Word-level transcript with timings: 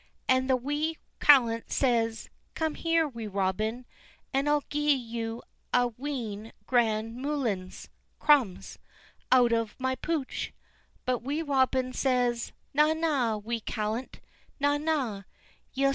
And 0.27 0.49
the 0.49 0.55
wee 0.55 0.97
callant 1.19 1.69
says: 1.71 2.31
"Come 2.55 2.73
here, 2.73 3.07
Wee 3.07 3.27
Robin, 3.27 3.85
and 4.33 4.49
I'll 4.49 4.63
gie 4.67 4.95
ye 4.95 5.39
a 5.71 5.87
wheen 5.89 6.53
grand 6.65 7.17
moolins 7.17 7.87
(crumbs) 8.17 8.79
out 9.31 9.53
o' 9.53 9.69
my 9.77 9.93
pooch." 9.93 10.53
But 11.05 11.19
Wee 11.19 11.43
Robin 11.43 11.93
says: 11.93 12.51
"Na, 12.73 12.93
na! 12.93 13.37
wee 13.37 13.59
callant, 13.59 14.21
na, 14.59 14.79
na! 14.79 15.21